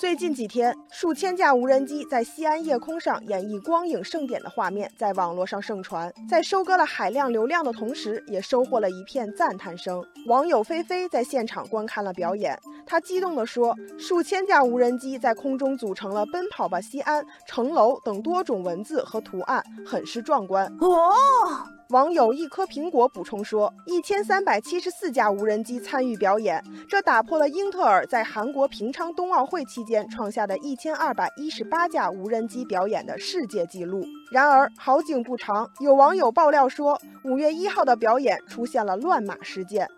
[0.00, 10.02] 最近几天，数千架无人机在西安夜空上演绎光影盛典的画面在网络上盛传，在收割了海量流量的同时，也收获了一片赞叹声。
[10.26, 21.79] 网友菲菲在现场观看了表演，她激动地说：“数千架无人机在空中组成了‘奔跑吧西安’‘城楼’等多种文字和图案，很是壮观。”哦。
[21.90, 39.88] 网友一颗苹果补充说：“一千三百七十四架无人机参与表演，这打破了英特尔在韩国平昌冬奥会期间创下的一千二百一十八架无人机表演的世界纪录。”然而好景不长，有网友爆料说，五月一号的表演出现了乱码事件。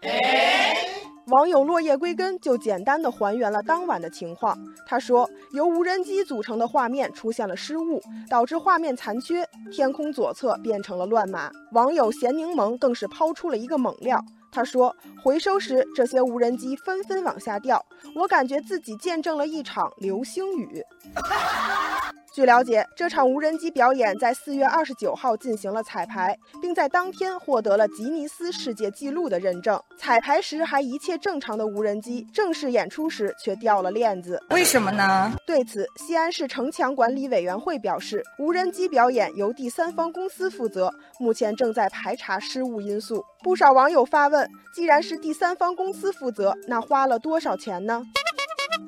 [1.32, 4.54] 网友落叶归根就简单的还原了当晚的情况。
[4.86, 11.50] 他说，由无人机组成的画面出现了失误，导致画面残缺，天空左侧变成了乱码。
[11.72, 14.22] 网友咸柠檬更是抛出了一个猛料。
[14.50, 17.82] 他说，回收时这些无人机纷纷往下掉，
[18.14, 20.84] 我感觉自己见证了一场流星雨。
[22.34, 29.78] 据了解，这场无人机表演在四月二十九号进行了彩排，并在当天获得了吉尼斯世界纪录的认证。
[29.98, 34.42] 彩排时还一切正常的无人机，正式演出时却掉了链子。
[34.48, 35.30] 为什么呢？
[35.46, 43.22] 对此，西安市城墙管理委员会表示，无人机表演由第三方公司负责，目前正在排查失误因素。
[43.42, 48.02] 不少网友发问：既然是第三方公司负责，那花了多少钱呢？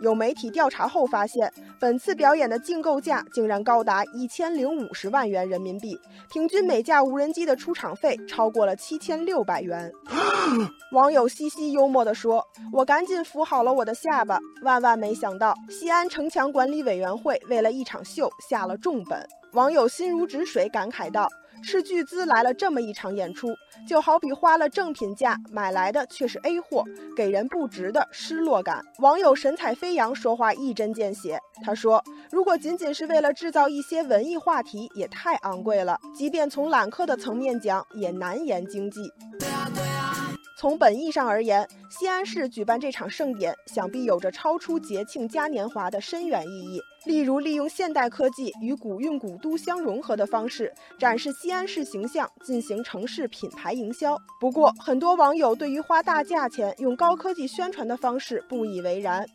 [0.01, 5.99] 有媒体调查后发现，本次表演的竞购价竟然高达一千零五十万元人民币，
[6.31, 9.91] 平均每架无人机的出场费超过了七千六百元。
[10.93, 21.29] 网友嘻嘻幽默地说：“我赶紧扶好了我的下巴，万万没想到，西安城墙管理委员会为了一场秀下了重本。”网友心如止水感慨道。
[21.65, 23.49] 斥巨资来了这么一场演出，
[23.89, 26.85] 就好比花了正品价买来的却是 A 货，
[27.17, 28.85] 给人不值的失落感。
[28.99, 35.99] 网友神采飞扬说话一针见血，他说：“如果仅仅是为了制造一些文艺话题，也太昂贵了。
[36.15, 39.01] 即便从揽客的层面讲，也难言经济。”
[40.57, 46.81] 从本意上而言，西安市举办这场盛典，想必有着超出节庆嘉年华的深远意义。
[47.07, 54.17] 例如，利用现代科技与古韵古都相融合的方式，展示西安市形象，进行城市品牌营销。
[54.41, 59.27] 不过，很多网友对于花大价钱用高科技宣传的方式不以为然。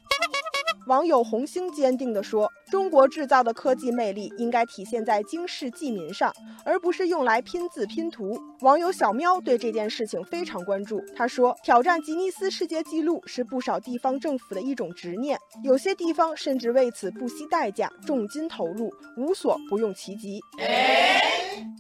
[0.89, 6.33] 网友红星坚定地说：“中国制造的科技魅力应该体现在经世济民上，
[6.65, 20.41] 而不是用来拼字拼图。”网友小喵对这件事情非常关注，他说：“挑战吉尼斯世界纪录是不少地方政府的一种执念，有些地方甚至为此不惜代价，重金投入，无所不用其极。”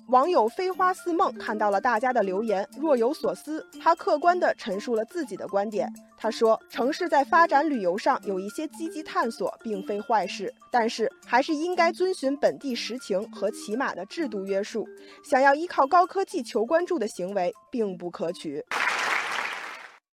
[0.07, 5.87] 网友飞花似梦看到了大家的留言，若有所思，他客观地陈述了自己的观点。
[6.17, 14.85] 他说：“城市在发展旅游上有一些积极探索，并非坏事，但是还是应该遵循本地实情和起码的制度约束。
[15.23, 18.61] 想要依靠高科技求关注的行为，并不可取。”